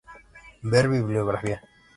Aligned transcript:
Ver 0.63 0.87
bibliografía. 0.89 1.61